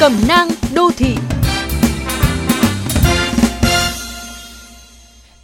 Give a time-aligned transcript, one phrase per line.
[0.00, 1.14] Cẩm nang đô thị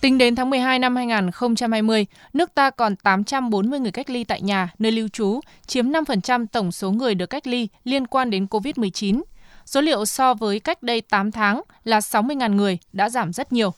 [0.00, 4.68] Tính đến tháng 12 năm 2020, nước ta còn 840 người cách ly tại nhà,
[4.78, 9.22] nơi lưu trú, chiếm 5% tổng số người được cách ly liên quan đến COVID-19.
[9.66, 13.74] Số liệu so với cách đây 8 tháng là 60.000 người đã giảm rất nhiều.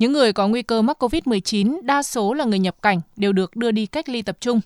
[0.00, 3.56] Những người có nguy cơ mắc COVID-19 đa số là người nhập cảnh đều được
[3.56, 4.60] đưa đi cách ly tập trung.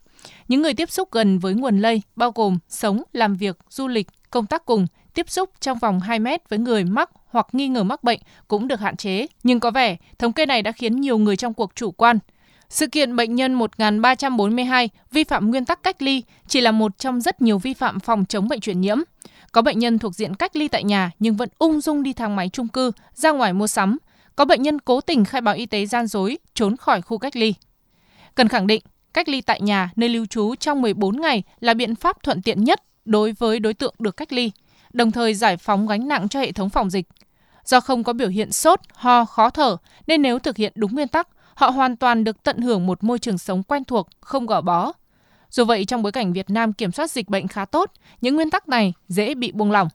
[0.49, 4.07] Những người tiếp xúc gần với nguồn lây bao gồm sống, làm việc, du lịch,
[4.31, 7.85] công tác cùng, tiếp xúc trong vòng 2 mét với người mắc hoặc nghi ngờ
[7.85, 9.27] mắc bệnh cũng được hạn chế.
[9.43, 12.19] Nhưng có vẻ, thống kê này đã khiến nhiều người trong cuộc chủ quan.
[12.69, 17.21] Sự kiện bệnh nhân 1342 vi phạm nguyên tắc cách ly chỉ là một trong
[17.21, 18.99] rất nhiều vi phạm phòng chống bệnh truyền nhiễm.
[19.53, 22.37] Có bệnh nhân thuộc diện cách ly tại nhà nhưng vẫn ung dung đi thang
[22.37, 23.99] máy chung cư, ra ngoài mua sắm.
[24.37, 27.37] Có bệnh nhân cố tình khai báo y tế gian dối, trốn khỏi khu cách
[27.37, 27.55] ly.
[28.35, 28.83] Cần khẳng định,
[29.15, 32.65] cách ly tại nhà nơi lưu trú trong 14 ngày là biện pháp thuận tiện
[32.65, 34.51] nhất đối với đối tượng được cách ly,
[34.93, 37.07] đồng thời giải phóng gánh nặng cho hệ thống phòng dịch.
[37.65, 39.77] Do không có biểu hiện sốt, ho, khó thở,
[40.07, 43.19] nên nếu thực hiện đúng nguyên tắc, họ hoàn toàn được tận hưởng một môi
[43.19, 44.93] trường sống quen thuộc, không gò bó.
[45.51, 48.51] Dù vậy, trong bối cảnh Việt Nam kiểm soát dịch bệnh khá tốt, những nguyên
[48.51, 49.89] tắc này dễ bị buông lỏng.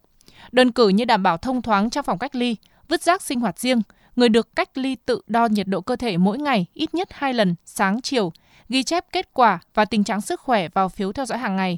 [0.52, 2.56] Đơn cử như đảm bảo thông thoáng trong phòng cách ly,
[2.88, 3.82] vứt rác sinh hoạt riêng,
[4.16, 7.34] người được cách ly tự đo nhiệt độ cơ thể mỗi ngày ít nhất 2
[7.34, 8.32] lần sáng chiều,
[8.70, 11.78] ghi chép kết quả và tình trạng sức khỏe vào phiếu theo dõi hàng ngày.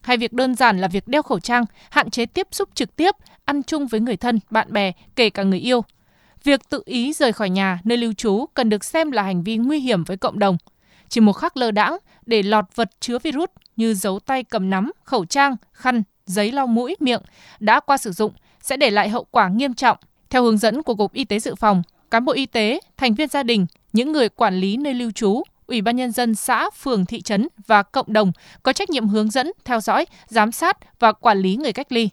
[0.00, 3.14] Hay việc đơn giản là việc đeo khẩu trang, hạn chế tiếp xúc trực tiếp,
[3.44, 5.84] ăn chung với người thân, bạn bè, kể cả người yêu.
[6.44, 9.56] Việc tự ý rời khỏi nhà, nơi lưu trú cần được xem là hành vi
[9.56, 10.56] nguy hiểm với cộng đồng.
[11.08, 14.92] Chỉ một khắc lơ đãng để lọt vật chứa virus như dấu tay cầm nắm,
[15.04, 17.22] khẩu trang, khăn, giấy lau mũi, miệng
[17.60, 19.96] đã qua sử dụng sẽ để lại hậu quả nghiêm trọng.
[20.30, 23.28] Theo hướng dẫn của Cục Y tế Dự phòng, cán bộ y tế, thành viên
[23.28, 27.06] gia đình, những người quản lý nơi lưu trú, Ủy ban nhân dân xã, phường,
[27.06, 31.12] thị trấn và cộng đồng có trách nhiệm hướng dẫn, theo dõi, giám sát và
[31.12, 32.08] quản lý người cách ly.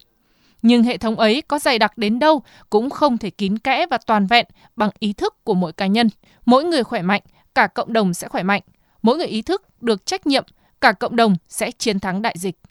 [0.61, 3.97] Nhưng hệ thống ấy có dày đặc đến đâu cũng không thể kín kẽ và
[4.07, 6.09] toàn vẹn bằng ý thức của mỗi cá nhân.
[6.45, 7.21] Mỗi người khỏe mạnh,
[7.55, 8.61] cả cộng đồng sẽ khỏe mạnh.
[9.01, 10.43] Mỗi người ý thức được trách nhiệm,
[10.81, 12.55] cả cộng đồng sẽ chiến thắng đại dịch.